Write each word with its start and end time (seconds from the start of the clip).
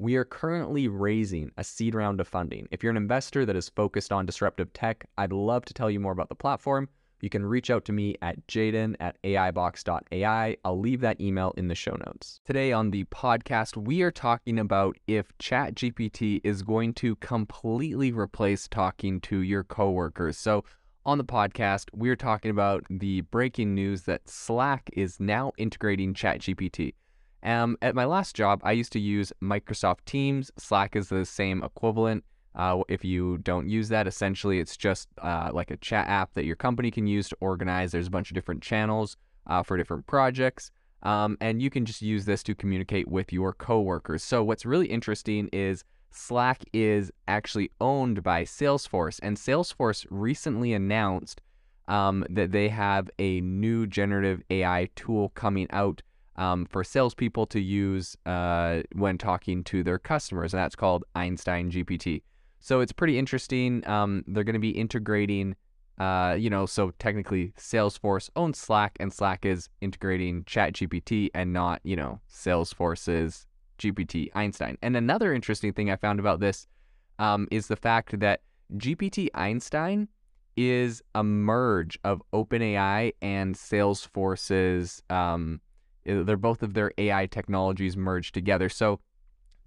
we 0.00 0.14
are 0.14 0.24
currently 0.24 0.86
raising 0.86 1.50
a 1.56 1.64
seed 1.64 1.92
round 1.92 2.20
of 2.20 2.28
funding. 2.28 2.68
If 2.70 2.82
you're 2.82 2.90
an 2.90 2.96
investor 2.96 3.44
that 3.44 3.56
is 3.56 3.68
focused 3.68 4.12
on 4.12 4.26
disruptive 4.26 4.72
tech, 4.72 5.04
I'd 5.18 5.32
love 5.32 5.64
to 5.64 5.74
tell 5.74 5.90
you 5.90 5.98
more 5.98 6.12
about 6.12 6.28
the 6.28 6.36
platform. 6.36 6.88
You 7.20 7.28
can 7.28 7.44
reach 7.44 7.68
out 7.68 7.84
to 7.86 7.92
me 7.92 8.14
at 8.22 8.46
jaeden 8.46 8.94
at 9.00 9.20
aibox.ai. 9.24 10.56
I'll 10.64 10.78
leave 10.78 11.00
that 11.00 11.20
email 11.20 11.52
in 11.56 11.66
the 11.66 11.74
show 11.74 11.96
notes. 12.06 12.40
Today 12.44 12.70
on 12.70 12.92
the 12.92 13.04
podcast, 13.06 13.76
we 13.76 14.02
are 14.02 14.12
talking 14.12 14.60
about 14.60 14.96
if 15.08 15.36
ChatGPT 15.38 16.42
is 16.44 16.62
going 16.62 16.94
to 16.94 17.16
completely 17.16 18.12
replace 18.12 18.68
talking 18.68 19.20
to 19.22 19.40
your 19.40 19.64
coworkers. 19.64 20.38
So, 20.38 20.62
on 21.04 21.18
the 21.18 21.24
podcast, 21.24 21.86
we're 21.92 22.16
talking 22.16 22.52
about 22.52 22.84
the 22.88 23.22
breaking 23.22 23.74
news 23.74 24.02
that 24.02 24.28
Slack 24.28 24.90
is 24.92 25.18
now 25.18 25.52
integrating 25.56 26.14
ChatGPT. 26.14 26.92
Um, 27.42 27.76
at 27.82 27.94
my 27.94 28.04
last 28.04 28.34
job, 28.34 28.60
I 28.64 28.72
used 28.72 28.92
to 28.92 29.00
use 29.00 29.32
Microsoft 29.42 30.04
Teams. 30.04 30.50
Slack 30.58 30.96
is 30.96 31.08
the 31.08 31.24
same 31.24 31.62
equivalent. 31.62 32.24
Uh, 32.54 32.82
if 32.88 33.04
you 33.04 33.38
don't 33.38 33.68
use 33.68 33.88
that, 33.90 34.06
essentially 34.06 34.58
it's 34.58 34.76
just 34.76 35.08
uh, 35.22 35.50
like 35.52 35.70
a 35.70 35.76
chat 35.76 36.08
app 36.08 36.34
that 36.34 36.44
your 36.44 36.56
company 36.56 36.90
can 36.90 37.06
use 37.06 37.28
to 37.28 37.36
organize. 37.40 37.92
There's 37.92 38.08
a 38.08 38.10
bunch 38.10 38.30
of 38.30 38.34
different 38.34 38.62
channels 38.62 39.16
uh, 39.46 39.62
for 39.62 39.76
different 39.76 40.06
projects. 40.06 40.70
Um, 41.02 41.38
and 41.40 41.62
you 41.62 41.70
can 41.70 41.84
just 41.84 42.02
use 42.02 42.24
this 42.24 42.42
to 42.44 42.54
communicate 42.54 43.06
with 43.08 43.32
your 43.32 43.52
coworkers. 43.52 44.24
So, 44.24 44.42
what's 44.42 44.66
really 44.66 44.88
interesting 44.88 45.48
is 45.52 45.84
Slack 46.10 46.64
is 46.72 47.12
actually 47.28 47.70
owned 47.80 48.22
by 48.22 48.42
Salesforce, 48.42 49.20
and 49.22 49.36
Salesforce 49.36 50.06
recently 50.10 50.72
announced 50.72 51.40
um, 51.86 52.24
that 52.28 52.50
they 52.50 52.68
have 52.68 53.10
a 53.18 53.40
new 53.40 53.86
generative 53.86 54.42
AI 54.50 54.88
tool 54.96 55.30
coming 55.30 55.68
out 55.70 56.02
um, 56.38 56.64
for 56.64 56.82
salespeople 56.82 57.46
to 57.46 57.60
use 57.60 58.16
uh, 58.24 58.80
when 58.92 59.18
talking 59.18 59.62
to 59.64 59.82
their 59.82 59.98
customers, 59.98 60.54
and 60.54 60.62
that's 60.62 60.76
called 60.76 61.04
Einstein 61.14 61.70
GPT. 61.70 62.22
So 62.60 62.80
it's 62.80 62.92
pretty 62.92 63.18
interesting. 63.18 63.86
Um, 63.86 64.24
they're 64.26 64.44
going 64.44 64.54
to 64.54 64.60
be 64.60 64.70
integrating, 64.70 65.56
uh, 65.98 66.36
you 66.38 66.48
know, 66.48 66.64
so 66.64 66.92
technically 66.98 67.52
Salesforce 67.58 68.30
owns 68.36 68.58
Slack, 68.58 68.96
and 69.00 69.12
Slack 69.12 69.44
is 69.44 69.68
integrating 69.80 70.44
ChatGPT 70.44 71.30
and 71.34 71.52
not, 71.52 71.80
you 71.82 71.96
know, 71.96 72.20
Salesforce's 72.32 73.46
GPT 73.78 74.30
Einstein. 74.34 74.78
And 74.80 74.96
another 74.96 75.34
interesting 75.34 75.72
thing 75.72 75.90
I 75.90 75.96
found 75.96 76.20
about 76.20 76.40
this 76.40 76.66
um, 77.18 77.48
is 77.50 77.66
the 77.66 77.76
fact 77.76 78.18
that 78.20 78.42
GPT 78.76 79.28
Einstein 79.34 80.08
is 80.56 81.02
a 81.14 81.24
merge 81.24 81.98
of 82.04 82.22
OpenAI 82.32 83.12
and 83.22 83.54
Salesforce's 83.54 85.02
um, 85.10 85.60
they're 86.08 86.36
both 86.36 86.62
of 86.62 86.74
their 86.74 86.92
AI 86.98 87.26
technologies 87.26 87.96
merged 87.96 88.34
together. 88.34 88.68
So 88.68 89.00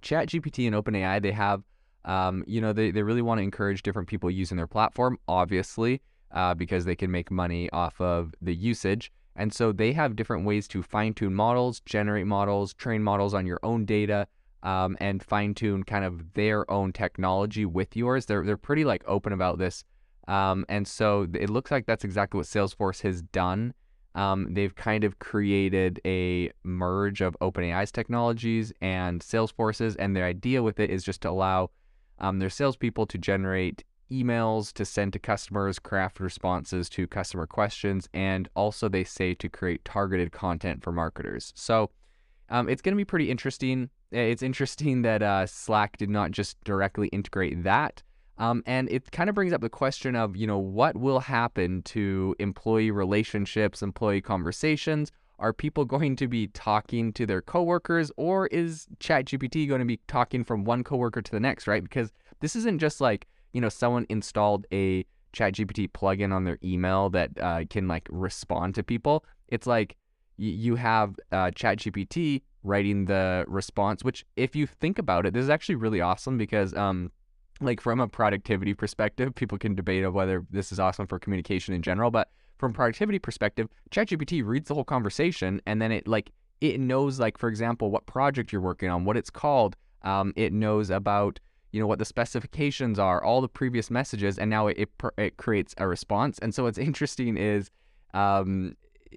ChatGPT 0.01 0.67
and 0.67 0.75
OpenAI, 0.75 1.21
they 1.21 1.31
have, 1.31 1.63
um, 2.05 2.43
you 2.47 2.59
know, 2.59 2.73
they, 2.73 2.91
they 2.91 3.03
really 3.03 3.21
want 3.21 3.39
to 3.39 3.43
encourage 3.43 3.83
different 3.83 4.07
people 4.07 4.29
using 4.31 4.57
their 4.57 4.67
platform, 4.67 5.17
obviously, 5.27 6.01
uh, 6.31 6.53
because 6.53 6.85
they 6.85 6.95
can 6.95 7.11
make 7.11 7.29
money 7.29 7.69
off 7.71 7.99
of 8.01 8.33
the 8.41 8.55
usage. 8.55 9.11
And 9.35 9.53
so 9.53 9.71
they 9.71 9.93
have 9.93 10.15
different 10.15 10.45
ways 10.45 10.67
to 10.69 10.83
fine 10.83 11.13
tune 11.13 11.33
models, 11.33 11.79
generate 11.81 12.27
models, 12.27 12.73
train 12.73 13.03
models 13.03 13.33
on 13.33 13.45
your 13.45 13.59
own 13.63 13.85
data, 13.85 14.27
um, 14.63 14.97
and 14.99 15.23
fine 15.23 15.53
tune 15.53 15.83
kind 15.83 16.03
of 16.03 16.33
their 16.33 16.69
own 16.69 16.91
technology 16.91 17.65
with 17.65 17.95
yours. 17.95 18.25
They're, 18.25 18.43
they're 18.43 18.57
pretty 18.57 18.83
like 18.83 19.03
open 19.07 19.33
about 19.33 19.57
this. 19.57 19.83
Um, 20.27 20.65
and 20.69 20.87
so 20.87 21.27
it 21.33 21.49
looks 21.49 21.71
like 21.71 21.85
that's 21.85 22.03
exactly 22.03 22.37
what 22.37 22.47
Salesforce 22.47 23.01
has 23.01 23.21
done 23.21 23.73
um, 24.15 24.53
they've 24.53 24.75
kind 24.75 25.03
of 25.03 25.19
created 25.19 26.01
a 26.05 26.51
merge 26.63 27.21
of 27.21 27.37
OpenAI's 27.41 27.91
technologies 27.91 28.73
and 28.81 29.21
Salesforce's, 29.21 29.95
and 29.95 30.15
their 30.15 30.25
idea 30.25 30.61
with 30.61 30.79
it 30.79 30.89
is 30.89 31.03
just 31.03 31.21
to 31.21 31.29
allow 31.29 31.69
um, 32.19 32.39
their 32.39 32.49
salespeople 32.49 33.05
to 33.07 33.17
generate 33.17 33.83
emails 34.11 34.73
to 34.73 34.83
send 34.83 35.13
to 35.13 35.19
customers, 35.19 35.79
craft 35.79 36.19
responses 36.19 36.89
to 36.89 37.07
customer 37.07 37.47
questions, 37.47 38.09
and 38.13 38.49
also 38.55 38.89
they 38.89 39.05
say 39.05 39.33
to 39.33 39.47
create 39.47 39.85
targeted 39.85 40.31
content 40.31 40.83
for 40.83 40.91
marketers. 40.91 41.53
So 41.55 41.89
um, 42.49 42.67
it's 42.67 42.81
going 42.81 42.93
to 42.93 42.97
be 42.97 43.05
pretty 43.05 43.31
interesting. 43.31 43.89
It's 44.11 44.43
interesting 44.43 45.03
that 45.03 45.23
uh, 45.23 45.45
Slack 45.45 45.95
did 45.97 46.09
not 46.09 46.31
just 46.31 46.61
directly 46.65 47.07
integrate 47.07 47.63
that. 47.63 48.03
Um, 48.41 48.63
and 48.65 48.89
it 48.89 49.11
kind 49.11 49.29
of 49.29 49.35
brings 49.35 49.53
up 49.53 49.61
the 49.61 49.69
question 49.69 50.15
of, 50.15 50.35
you 50.35 50.47
know, 50.47 50.57
what 50.57 50.97
will 50.97 51.19
happen 51.19 51.83
to 51.83 52.35
employee 52.39 52.89
relationships, 52.89 53.83
employee 53.83 54.19
conversations? 54.19 55.11
Are 55.37 55.53
people 55.53 55.85
going 55.95 56.15
to 56.15 56.27
be 56.27 56.47
talking 56.47 57.13
to 57.13 57.27
their 57.27 57.43
coworkers, 57.43 58.11
or 58.17 58.47
is 58.47 58.87
ChatGPT 58.99 59.69
going 59.69 59.79
to 59.79 59.85
be 59.85 59.99
talking 60.07 60.43
from 60.43 60.63
one 60.63 60.83
coworker 60.83 61.21
to 61.21 61.31
the 61.31 61.39
next, 61.39 61.67
right? 61.67 61.83
Because 61.83 62.11
this 62.39 62.55
isn't 62.55 62.79
just 62.79 62.99
like, 62.99 63.27
you 63.53 63.61
know, 63.61 63.69
someone 63.69 64.07
installed 64.09 64.65
a 64.73 65.05
ChatGPT 65.33 65.91
plugin 65.91 66.33
on 66.33 66.43
their 66.43 66.57
email 66.63 67.11
that 67.11 67.29
uh, 67.39 67.65
can 67.69 67.87
like 67.87 68.07
respond 68.09 68.73
to 68.73 68.81
people. 68.81 69.23
It's 69.49 69.67
like 69.67 69.97
you 70.37 70.75
have 70.77 71.15
uh, 71.31 71.51
ChatGPT 71.51 72.41
writing 72.63 73.05
the 73.05 73.45
response, 73.47 74.03
which, 74.03 74.25
if 74.35 74.55
you 74.55 74.65
think 74.65 74.97
about 74.97 75.27
it, 75.27 75.35
this 75.35 75.43
is 75.43 75.49
actually 75.51 75.75
really 75.75 76.01
awesome 76.01 76.39
because 76.39 76.73
um, 76.73 77.11
like 77.61 77.81
from 77.81 77.99
a 77.99 78.07
productivity 78.07 78.73
perspective, 78.73 79.33
people 79.35 79.57
can 79.57 79.75
debate 79.75 80.03
of 80.03 80.13
whether 80.13 80.45
this 80.49 80.71
is 80.71 80.79
awesome 80.79 81.07
for 81.07 81.19
communication 81.19 81.73
in 81.73 81.81
general, 81.81 82.11
but 82.11 82.29
from 82.57 82.73
productivity 82.73 83.19
perspective, 83.19 83.67
ChatGPT 83.89 84.45
reads 84.45 84.67
the 84.67 84.75
whole 84.75 84.83
conversation 84.83 85.61
and 85.65 85.81
then 85.81 85.91
it 85.91 86.07
like 86.07 86.31
it 86.61 86.79
knows 86.79 87.19
like 87.19 87.37
for 87.37 87.49
example 87.49 87.89
what 87.89 88.05
project 88.05 88.51
you're 88.51 88.61
working 88.61 88.89
on, 88.89 89.05
what 89.05 89.17
it's 89.17 89.29
called. 89.29 89.75
Um, 90.03 90.33
it 90.35 90.53
knows 90.53 90.89
about 90.89 91.39
you 91.71 91.79
know 91.79 91.87
what 91.87 91.99
the 91.99 92.05
specifications 92.05 92.99
are, 92.99 93.23
all 93.23 93.41
the 93.41 93.49
previous 93.49 93.89
messages, 93.89 94.37
and 94.37 94.49
now 94.49 94.67
it 94.67 94.77
it, 94.77 94.89
it 95.17 95.37
creates 95.37 95.73
a 95.77 95.87
response. 95.87 96.37
And 96.39 96.53
so 96.53 96.63
what's 96.63 96.77
interesting 96.89 97.37
is 97.37 97.71
um, 98.13 98.75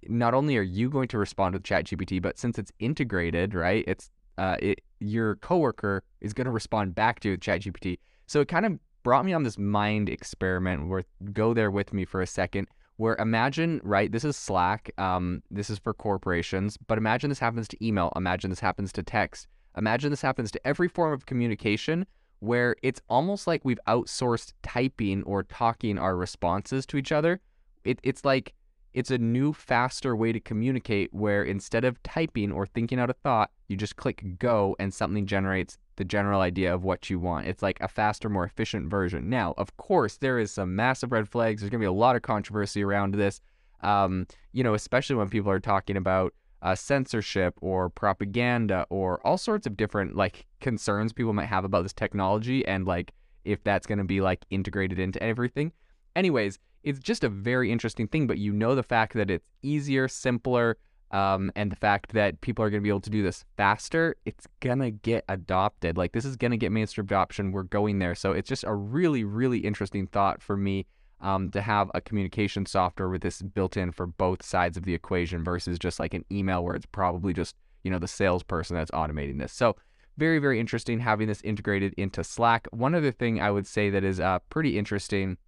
not 0.08 0.34
only 0.34 0.56
are 0.56 0.62
you 0.62 0.88
going 0.88 1.08
to 1.08 1.18
respond 1.18 1.54
with 1.54 1.62
ChatGPT, 1.62 2.20
but 2.20 2.38
since 2.38 2.58
it's 2.58 2.72
integrated, 2.78 3.54
right? 3.54 3.84
It's 3.86 4.10
uh, 4.38 4.56
it, 4.60 4.80
your 5.00 5.36
coworker 5.36 6.02
is 6.20 6.32
going 6.32 6.46
to 6.46 6.50
respond 6.50 6.94
back 6.94 7.20
to 7.20 7.36
ChatGPT. 7.36 7.98
So 8.26 8.40
it 8.40 8.48
kind 8.48 8.66
of 8.66 8.78
brought 9.02 9.24
me 9.24 9.32
on 9.32 9.42
this 9.42 9.58
mind 9.58 10.08
experiment 10.08 10.88
where 10.88 11.04
go 11.32 11.54
there 11.54 11.70
with 11.70 11.92
me 11.92 12.04
for 12.04 12.22
a 12.22 12.26
second 12.26 12.68
where 12.96 13.16
imagine 13.16 13.80
right 13.82 14.12
this 14.12 14.24
is 14.24 14.36
slack 14.36 14.90
um, 14.98 15.42
this 15.50 15.68
is 15.68 15.78
for 15.78 15.92
corporations 15.92 16.78
but 16.86 16.96
imagine 16.96 17.28
this 17.28 17.40
happens 17.40 17.68
to 17.68 17.86
email 17.86 18.10
imagine 18.16 18.48
this 18.48 18.60
happens 18.60 18.92
to 18.92 19.02
text 19.02 19.46
imagine 19.76 20.08
this 20.08 20.22
happens 20.22 20.50
to 20.50 20.66
every 20.66 20.88
form 20.88 21.12
of 21.12 21.26
communication 21.26 22.06
where 22.44 22.76
it's 22.82 23.00
almost 23.08 23.46
like 23.46 23.64
we've 23.64 23.80
outsourced 23.88 24.52
typing 24.62 25.22
or 25.22 25.42
talking 25.42 25.98
our 25.98 26.14
responses 26.14 26.84
to 26.86 26.96
each 26.98 27.10
other. 27.10 27.40
It, 27.84 27.98
it's 28.02 28.24
like 28.24 28.52
it's 28.92 29.10
a 29.10 29.18
new 29.18 29.52
faster 29.52 30.14
way 30.14 30.30
to 30.32 30.40
communicate 30.40 31.12
where 31.12 31.42
instead 31.42 31.84
of 31.84 32.00
typing 32.02 32.52
or 32.52 32.66
thinking 32.66 33.00
out 33.00 33.10
a 33.10 33.14
thought 33.14 33.50
you 33.68 33.76
just 33.76 33.96
click 33.96 34.22
go 34.38 34.76
and 34.78 34.92
something 34.92 35.26
generates 35.26 35.78
the 35.96 36.04
general 36.04 36.40
idea 36.40 36.74
of 36.74 36.84
what 36.84 37.08
you 37.10 37.18
want. 37.18 37.46
It's 37.46 37.62
like 37.62 37.78
a 37.80 37.88
faster, 37.88 38.28
more 38.28 38.44
efficient 38.44 38.90
version. 38.90 39.28
Now, 39.28 39.54
of 39.56 39.76
course, 39.76 40.16
there 40.18 40.38
is 40.38 40.52
some 40.52 40.74
massive 40.74 41.12
red 41.12 41.28
flags. 41.28 41.60
There's 41.60 41.70
going 41.70 41.80
to 41.80 41.84
be 41.84 41.88
a 41.88 41.92
lot 41.92 42.16
of 42.16 42.22
controversy 42.22 42.82
around 42.82 43.14
this, 43.14 43.40
um, 43.82 44.26
you 44.52 44.64
know, 44.64 44.74
especially 44.74 45.16
when 45.16 45.28
people 45.28 45.50
are 45.50 45.60
talking 45.60 45.96
about 45.96 46.34
uh, 46.62 46.74
censorship 46.74 47.54
or 47.60 47.90
propaganda 47.90 48.86
or 48.88 49.24
all 49.26 49.36
sorts 49.36 49.66
of 49.66 49.76
different 49.76 50.16
like 50.16 50.46
concerns 50.60 51.12
people 51.12 51.34
might 51.34 51.44
have 51.44 51.64
about 51.64 51.82
this 51.82 51.92
technology 51.92 52.66
and 52.66 52.86
like 52.86 53.12
if 53.44 53.62
that's 53.64 53.86
going 53.86 53.98
to 53.98 54.04
be 54.04 54.22
like 54.22 54.44
integrated 54.50 54.98
into 54.98 55.22
everything. 55.22 55.70
Anyways, 56.16 56.58
it's 56.82 56.98
just 56.98 57.22
a 57.22 57.28
very 57.28 57.70
interesting 57.70 58.08
thing, 58.08 58.26
but 58.26 58.38
you 58.38 58.52
know 58.52 58.74
the 58.74 58.82
fact 58.82 59.14
that 59.14 59.30
it's 59.30 59.50
easier, 59.62 60.08
simpler, 60.08 60.78
um, 61.14 61.52
and 61.54 61.70
the 61.70 61.76
fact 61.76 62.12
that 62.14 62.40
people 62.40 62.64
are 62.64 62.70
going 62.70 62.82
to 62.82 62.82
be 62.82 62.88
able 62.88 63.00
to 63.00 63.08
do 63.08 63.22
this 63.22 63.44
faster, 63.56 64.16
it's 64.24 64.48
going 64.58 64.80
to 64.80 64.90
get 64.90 65.24
adopted. 65.28 65.96
Like 65.96 66.10
this 66.10 66.24
is 66.24 66.34
going 66.34 66.50
to 66.50 66.56
get 66.56 66.72
mainstream 66.72 67.04
adoption. 67.04 67.52
We're 67.52 67.62
going 67.62 68.00
there. 68.00 68.16
So 68.16 68.32
it's 68.32 68.48
just 68.48 68.64
a 68.64 68.74
really, 68.74 69.22
really 69.22 69.58
interesting 69.58 70.08
thought 70.08 70.42
for 70.42 70.56
me 70.56 70.86
um, 71.20 71.52
to 71.52 71.60
have 71.60 71.88
a 71.94 72.00
communication 72.00 72.66
software 72.66 73.08
with 73.08 73.22
this 73.22 73.42
built 73.42 73.76
in 73.76 73.92
for 73.92 74.08
both 74.08 74.42
sides 74.42 74.76
of 74.76 74.82
the 74.82 74.92
equation 74.92 75.44
versus 75.44 75.78
just 75.78 76.00
like 76.00 76.14
an 76.14 76.24
email 76.32 76.64
where 76.64 76.74
it's 76.74 76.86
probably 76.86 77.32
just, 77.32 77.54
you 77.84 77.92
know, 77.92 78.00
the 78.00 78.08
salesperson 78.08 78.74
that's 78.74 78.90
automating 78.90 79.38
this. 79.38 79.52
So 79.52 79.76
very, 80.18 80.40
very 80.40 80.58
interesting 80.58 80.98
having 80.98 81.28
this 81.28 81.42
integrated 81.42 81.94
into 81.96 82.24
Slack. 82.24 82.66
One 82.72 82.92
other 82.92 83.12
thing 83.12 83.40
I 83.40 83.52
would 83.52 83.68
say 83.68 83.88
that 83.88 84.02
is 84.02 84.18
uh, 84.18 84.40
pretty 84.50 84.76
interesting 84.76 85.38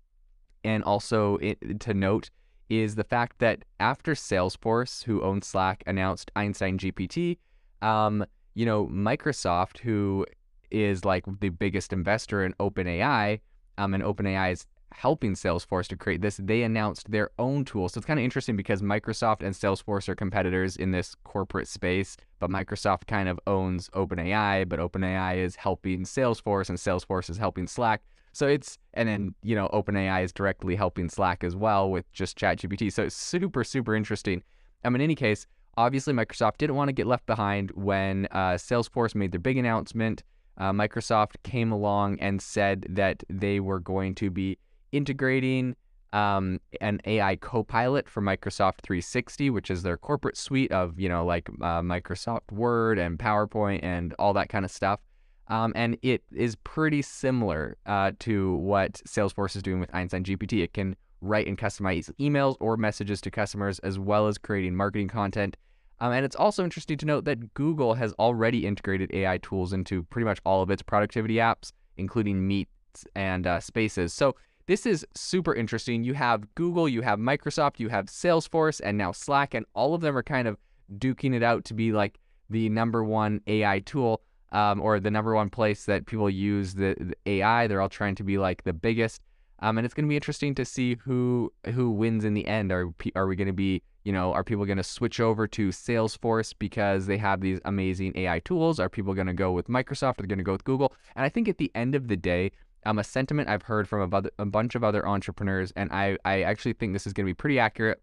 and 0.63 0.85
also 0.85 1.39
it, 1.39 1.81
to 1.81 1.93
note 1.93 2.31
is 2.69 2.95
the 2.95 3.05
fact 3.05 3.39
that 3.39 3.65
after 3.81 4.15
Salesforce, 4.15 5.05
who 5.05 5.23
owns 5.23 5.47
Slack, 5.47 5.83
announced 5.87 6.31
Einstein 6.35 6.79
GPT, 6.79 7.39
um, 7.83 8.25
you 8.55 8.67
know, 8.67 8.87
Microsoft, 8.87 9.79
who 9.79 10.27
is 10.71 11.05
like 11.05 11.25
the 11.41 11.51
biggest 11.51 11.93
investor 11.93 12.45
in 12.45 12.53
OpenAI, 12.55 13.41
um, 13.79 13.95
and 13.95 14.03
OpenAI 14.03 14.53
is 14.53 14.67
helping 14.93 15.35
Salesforce 15.35 15.87
to 15.89 15.97
create 15.97 16.23
this, 16.23 16.41
they 16.43 16.63
announced 16.63 17.11
their 17.11 17.31
own 17.39 17.65
tool. 17.65 17.89
So 17.89 17.99
it's 17.99 18.07
kind 18.07 18.19
of 18.19 18.25
interesting 18.25 18.57
because 18.57 18.83
Microsoft 18.83 19.43
and 19.43 19.55
Salesforce 19.55 20.09
are 20.09 20.15
competitors 20.15 20.77
in 20.77 20.91
this 20.91 21.15
corporate 21.25 21.69
space, 21.69 22.17
but 22.39 22.51
Microsoft 22.51 23.07
kind 23.07 23.29
of 23.29 23.39
owns 23.47 23.91
OpenAI, 23.91 24.69
but 24.69 24.79
OpenAI 24.79 25.37
is 25.37 25.57
helping 25.57 26.05
Salesforce 26.05 26.69
and 26.69 26.79
Salesforce 26.79 27.29
is 27.29 27.37
helping 27.37 27.67
Slack. 27.67 28.03
So 28.37 28.47
it's, 28.47 28.77
and 28.93 29.09
then, 29.09 29.35
you 29.43 29.57
know, 29.57 29.69
OpenAI 29.69 30.23
is 30.23 30.31
directly 30.31 30.77
helping 30.77 31.09
Slack 31.09 31.43
as 31.43 31.57
well 31.57 31.91
with 31.91 32.13
just 32.13 32.39
ChatGPT. 32.39 32.93
So 32.93 33.05
it's 33.05 33.17
super, 33.17 33.65
super 33.65 33.95
interesting. 33.97 34.43
Um, 34.85 34.95
in 34.95 35.01
any 35.01 35.15
case, 35.15 35.47
obviously 35.79 36.13
Microsoft 36.13 36.59
didn't 36.59 36.77
want 36.77 36.89
to 36.89 36.93
get 36.93 37.07
left 37.07 37.25
behind 37.25 37.71
when 37.71 38.29
uh, 38.33 38.55
Salesforce 38.55 39.15
made 39.15 39.33
their 39.33 39.41
big 39.41 39.57
announcement. 39.57 40.23
Uh, 40.59 40.71
Microsoft 40.71 41.37
came 41.45 41.73
along 41.73 42.21
and 42.21 42.43
said 42.43 42.85
that 42.91 43.23
they 43.31 43.59
were 43.59 43.81
going 43.81 44.15
to 44.17 44.31
be 44.31 44.59
integrating 44.93 45.75
um, 46.13 46.61
an 46.83 47.01
AI 47.07 47.37
Copilot 47.37 48.07
for 48.07 48.21
Microsoft 48.21 48.81
360, 48.83 49.49
which 49.49 49.71
is 49.71 49.83
their 49.83 49.97
corporate 49.97 50.37
suite 50.37 50.73
of 50.73 50.99
you 51.01 51.09
know 51.09 51.25
like 51.25 51.49
uh, 51.61 51.81
Microsoft 51.81 52.53
Word 52.53 52.99
and 52.99 53.19
PowerPoint 53.19 53.81
and 53.83 54.15
all 54.19 54.33
that 54.35 54.49
kind 54.49 54.65
of 54.65 54.71
stuff. 54.71 55.01
Um, 55.49 55.73
and 55.77 55.97
it 56.03 56.23
is 56.33 56.57
pretty 56.57 57.03
similar 57.03 57.77
uh, 57.87 58.13
to 58.21 58.57
what 58.57 58.95
Salesforce 59.07 59.57
is 59.57 59.63
doing 59.63 59.81
with 59.81 59.95
Einstein 59.95 60.25
GPT. 60.25 60.63
It 60.63 60.75
can 60.75 60.97
write 61.21 61.47
and 61.47 61.57
customize 61.57 62.11
emails 62.21 62.57
or 62.61 62.77
messages 62.77 63.21
to 63.23 63.31
customers, 63.31 63.79
as 63.81 63.99
well 63.99 64.27
as 64.27 64.39
creating 64.39 64.75
marketing 64.75 65.09
content. 65.09 65.57
Um, 66.01 66.13
and 66.13 66.25
it's 66.25 66.37
also 66.37 66.63
interesting 66.63 66.99
to 66.99 67.07
note 67.07 67.25
that 67.25 67.55
Google 67.55 67.95
has 67.95 68.13
already 68.15 68.67
integrated 68.67 69.11
AI 69.15 69.39
tools 69.39 69.73
into 69.73 70.03
pretty 70.05 70.27
much 70.27 70.41
all 70.45 70.63
of 70.63 70.71
its 70.71 70.83
productivity 70.83 71.37
apps, 71.37 71.73
including 71.97 72.47
Meets 72.47 73.07
and 73.15 73.47
uh, 73.47 73.61
Spaces. 73.61 74.13
So 74.13 74.37
this 74.67 74.85
is 74.85 75.07
super 75.15 75.55
interesting. 75.55 76.03
You 76.03 76.15
have 76.15 76.55
Google, 76.55 76.89
you 76.89 77.03
have 77.03 77.19
Microsoft, 77.19 77.79
you 77.79 77.89
have 77.89 78.07
Salesforce, 78.07 78.81
and 78.85 78.99
now 78.99 79.13
Slack, 79.13 79.55
and 79.55 79.65
all 79.75 79.95
of 79.95 80.01
them 80.01 80.17
are 80.17 80.23
kind 80.23 80.49
of 80.49 80.59
duking 80.99 81.35
it 81.35 81.43
out 81.43 81.65
to 81.67 81.75
be 81.75 81.93
like 81.93 82.19
the 82.51 82.69
number 82.69 83.03
one 83.03 83.41
AI 83.47 83.79
tool 83.81 84.23
um, 84.53 84.81
or 84.81 85.01
the 85.01 85.11
number 85.11 85.35
one 85.35 85.51
place 85.51 85.85
that 85.87 86.07
people 86.07 86.31
use 86.31 86.75
the, 86.75 86.95
the, 86.99 87.17
AI. 87.27 87.67
They're 87.67 87.81
all 87.81 87.89
trying 87.89 88.15
to 88.17 88.25
be 88.25 88.39
like 88.39 88.65
the 88.65 88.73
biggest. 88.73 89.23
Um, 89.61 89.79
and 89.79 89.85
it's 89.85 89.95
going 89.95 90.05
to 90.05 90.09
be 90.09 90.17
interesting 90.17 90.55
to 90.57 90.65
see 90.65 90.97
who 90.97 91.53
who 91.73 91.91
wins 91.91 92.25
in 92.25 92.35
the 92.35 92.47
end. 92.47 92.71
Are 92.73 92.91
are 93.15 93.27
we 93.27 93.37
going 93.37 93.47
to 93.47 93.55
be 93.55 93.83
you 94.05 94.13
know 94.13 94.33
are 94.33 94.45
people 94.45 94.67
going 94.67 94.77
to 94.77 94.85
switch 94.85 95.19
over 95.19 95.47
to 95.49 95.69
Salesforce 95.69 96.55
because 96.59 97.07
they 97.07 97.17
have 97.17 97.41
these 97.41 97.59
amazing 97.65 98.13
AI 98.17 98.41
tools? 98.41 98.79
Are 98.79 98.91
people 98.91 99.15
going 99.15 99.29
to 99.29 99.33
go 99.33 99.53
with 99.53 99.69
Microsoft? 99.69 100.19
Are 100.19 100.23
they 100.23 100.29
going 100.29 100.39
to 100.39 100.45
go 100.45 100.53
with 100.53 100.65
Google? 100.65 100.93
And 101.15 101.25
I 101.25 101.31
think 101.31 101.49
at 101.49 101.59
the 101.59 101.73
end 101.75 101.95
of 101.95 102.09
the 102.09 102.17
day, 102.17 102.53
um, 102.87 102.99
a 102.99 103.05
sentiment 103.05 103.49
I've 103.49 103.63
heard 103.63 103.89
from 103.89 104.13
a, 104.13 104.23
a 104.39 104.47
bunch 104.47 104.75
of 104.75 104.85
other 104.85 105.07
entrepreneurs, 105.07 105.73
and 105.75 105.91
I, 105.91 106.17
I 106.25 106.43
actually 106.43 106.75
think 106.75 106.93
this 106.93 107.07
is 107.07 107.13
going 107.13 107.27
to 107.27 107.31
be 107.31 107.35
pretty 107.35 107.59
accurate. 107.59 108.01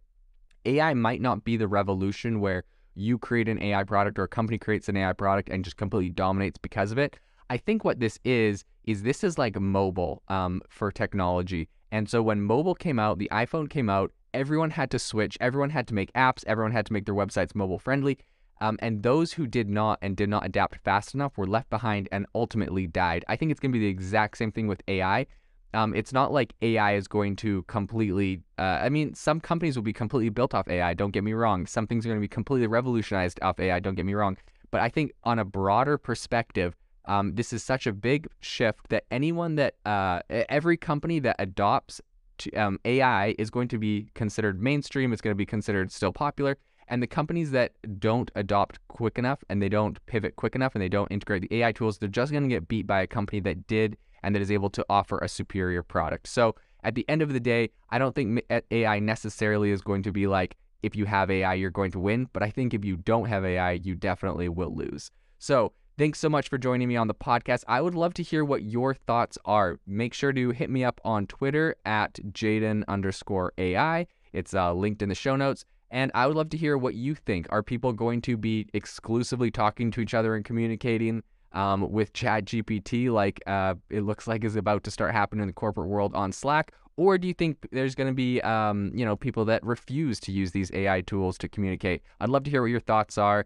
AI 0.66 0.94
might 0.94 1.22
not 1.22 1.44
be 1.44 1.56
the 1.56 1.68
revolution 1.68 2.42
where 2.42 2.64
you 2.96 3.18
create 3.18 3.48
an 3.48 3.62
AI 3.62 3.84
product 3.84 4.20
or 4.20 4.24
a 4.24 4.28
company 4.28 4.58
creates 4.58 4.90
an 4.90 4.98
AI 4.98 5.14
product 5.14 5.50
and 5.50 5.64
just 5.64 5.78
completely 5.78 6.10
dominates 6.10 6.58
because 6.58 6.92
of 6.92 6.98
it. 6.98 7.18
I 7.50 7.58
think 7.58 7.84
what 7.84 8.00
this 8.00 8.20
is 8.24 8.66
is 8.86 9.04
this 9.04 9.24
is 9.24 9.38
like 9.38 9.60
mobile 9.60 10.24
um, 10.28 10.62
for 10.70 10.92
technology. 10.92 11.70
And 11.92 12.10
so 12.10 12.22
when 12.22 12.42
mobile 12.42 12.76
came 12.76 13.00
out, 13.00 13.20
the 13.20 13.30
iPhone 13.32 13.70
came 13.70 13.90
out, 13.90 14.12
everyone 14.34 14.72
had 14.72 14.90
to 14.92 15.00
switch, 15.00 15.38
everyone 15.40 15.70
had 15.70 15.88
to 15.88 15.94
make 15.94 16.12
apps, 16.14 16.44
everyone 16.48 16.72
had 16.72 16.86
to 16.88 16.94
make 16.94 17.06
their 17.06 17.16
websites 17.16 17.54
mobile 17.54 17.80
friendly. 17.80 18.18
Um, 18.62 18.78
and 18.80 19.04
those 19.04 19.34
who 19.34 19.46
did 19.46 19.70
not 19.70 20.00
and 20.02 20.16
did 20.16 20.30
not 20.30 20.46
adapt 20.46 20.78
fast 20.84 21.14
enough 21.14 21.38
were 21.38 21.48
left 21.48 21.70
behind 21.70 22.08
and 22.12 22.26
ultimately 22.34 22.88
died. 22.88 23.26
I 23.28 23.36
think 23.36 23.52
it's 23.52 23.60
going 23.60 23.72
to 23.72 23.78
be 23.78 23.86
the 23.86 23.92
exact 23.92 24.38
same 24.38 24.52
thing 24.52 24.68
with 24.68 24.82
AI. 24.88 25.28
Um, 25.74 25.96
it's 25.96 26.14
not 26.14 26.32
like 26.32 26.54
AI 26.62 26.96
is 26.96 27.08
going 27.08 27.36
to 27.38 27.64
completely. 27.64 28.42
Uh, 28.58 28.80
I 28.82 28.90
mean, 28.90 29.14
some 29.16 29.40
companies 29.40 29.76
will 29.76 29.84
be 29.84 29.94
completely 29.94 30.30
built 30.30 30.54
off 30.54 30.68
AI. 30.68 30.94
Don't 30.94 31.12
get 31.12 31.24
me 31.24 31.34
wrong. 31.34 31.66
Some 31.66 31.88
things 31.88 32.06
are 32.06 32.10
going 32.10 32.20
to 32.20 32.22
be 32.22 32.28
completely 32.28 32.68
revolutionized 32.68 33.40
off 33.42 33.60
AI. 33.60 33.80
Don't 33.80 33.96
get 33.96 34.06
me 34.06 34.14
wrong. 34.14 34.38
But 34.72 34.82
I 34.82 34.90
think 34.90 35.14
on 35.24 35.40
a 35.40 35.46
broader 35.46 35.98
perspective, 35.98 36.76
um, 37.06 37.36
this 37.36 37.54
is 37.54 37.64
such 37.64 37.86
a 37.86 37.94
big 37.94 38.28
shift 38.40 38.90
that 38.90 39.04
anyone 39.12 39.56
that 39.56 39.76
uh, 39.86 40.22
every 40.30 40.78
company 40.78 41.20
that 41.20 41.36
adopts 41.40 42.02
to, 42.40 42.52
um, 42.54 42.80
AI 42.86 43.36
is 43.38 43.50
going 43.50 43.68
to 43.70 43.78
be 43.78 44.08
considered 44.14 44.62
mainstream. 44.62 45.12
It's 45.12 45.22
going 45.22 45.34
to 45.34 45.36
be 45.36 45.46
considered 45.46 45.92
still 45.92 46.14
popular. 46.14 46.58
And 46.88 47.02
the 47.02 47.08
companies 47.08 47.52
that 47.52 47.74
don't 48.00 48.30
adopt 48.36 48.80
quick 48.88 49.18
enough 49.18 49.44
and 49.50 49.62
they 49.62 49.70
don't 49.70 50.04
pivot 50.06 50.36
quick 50.36 50.56
enough 50.56 50.76
and 50.76 50.82
they 50.82 50.90
don't 50.90 51.12
integrate 51.12 51.50
the 51.50 51.62
AI 51.62 51.72
tools, 51.72 51.98
they're 51.98 52.10
just 52.10 52.32
going 52.32 52.44
to 52.44 52.50
get 52.50 52.68
beat 52.68 52.86
by 52.86 53.02
a 53.02 53.08
company 53.08 53.40
that 53.42 53.68
did 53.68 53.98
and 54.24 54.34
that 54.34 54.42
is 54.42 54.52
able 54.52 54.70
to 54.72 54.86
offer 54.90 55.20
a 55.20 55.28
superior 55.28 55.84
product. 55.84 56.28
So 56.28 56.56
at 56.84 56.96
the 56.96 57.08
end 57.08 57.22
of 57.22 57.34
the 57.34 57.40
day, 57.40 57.70
I 57.90 57.98
don't 57.98 58.16
think 58.16 58.44
AI 58.72 59.00
necessarily 59.00 59.72
is 59.72 59.82
going 59.82 60.04
to 60.04 60.12
be 60.12 60.28
like, 60.28 60.56
if 60.82 60.96
you 60.96 61.06
have 61.06 61.32
AI, 61.32 61.54
you're 61.54 61.72
going 61.72 61.92
to 61.92 62.00
win. 62.00 62.28
But 62.34 62.44
I 62.44 62.50
think 62.50 62.74
if 62.74 62.84
you 62.84 62.98
don't 62.98 63.28
have 63.28 63.46
AI, 63.46 63.72
you 63.72 63.96
definitely 63.96 64.50
will 64.50 64.76
lose. 64.76 65.10
So 65.40 65.72
thanks 65.98 66.20
so 66.20 66.30
much 66.30 66.50
for 66.50 66.58
joining 66.58 66.90
me 66.90 66.98
on 66.98 67.08
the 67.08 67.14
podcast. 67.14 67.64
I 67.68 67.82
would 67.82 67.96
love 67.96 68.14
to 68.16 68.24
hear 68.24 68.44
what 68.44 68.64
your 68.64 68.94
thoughts 68.94 69.38
are. 69.46 69.80
Make 69.88 70.14
sure 70.14 70.34
to 70.34 70.52
hit 70.52 70.70
me 70.70 70.84
up 70.84 71.00
on 71.06 71.26
Twitter 71.28 71.76
at 71.86 72.14
Jaeden 72.16 72.84
underscore 72.88 73.54
AI. 73.58 74.08
It's 74.34 74.54
uh, 74.54 74.74
linked 74.74 75.02
in 75.02 75.10
the 75.10 75.16
show 75.16 75.36
notes. 75.36 75.64
And 75.90 76.12
I 76.16 76.26
would 76.26 76.36
love 76.36 76.50
to 76.50 76.58
hear 76.58 76.76
what 76.78 76.96
you 76.96 77.14
think. 77.14 77.46
Are 77.52 77.62
people 77.62 77.94
going 77.94 78.22
to 78.24 78.36
be 78.36 78.68
exclusively 78.74 79.52
talking 79.52 79.92
to 79.92 80.02
each 80.02 80.16
other 80.16 80.36
and 80.36 80.44
communicating 80.44 81.22
um, 81.54 81.92
with 81.92 82.14
ChatGPT, 82.14 83.12
like 83.12 83.42
uh, 83.48 83.76
it 83.90 84.02
looks 84.02 84.28
like 84.28 84.44
is 84.44 84.56
about 84.56 84.84
to 84.84 84.92
start 84.92 85.12
happening 85.12 85.44
in 85.44 85.48
the 85.48 85.54
corporate 85.54 85.88
world 85.88 86.14
on 86.16 86.32
Slack? 86.32 86.74
Or 86.96 87.18
do 87.18 87.28
you 87.28 87.34
think 87.34 87.68
there's 87.72 87.96
going 87.96 88.10
to 88.10 88.14
be, 88.14 88.40
um, 88.42 88.92
you 88.94 89.04
know, 89.04 89.16
people 89.16 89.46
that 89.46 89.66
refuse 89.66 90.20
to 90.22 90.32
use 90.32 90.52
these 90.52 90.72
AI 90.74 91.02
tools 91.02 91.38
to 91.40 91.50
communicate? 91.50 92.04
I'd 92.20 92.30
love 92.30 92.44
to 92.44 92.52
hear 92.52 92.62
what 92.62 92.70
your 92.70 92.80
thoughts 92.80 93.18
are 93.18 93.46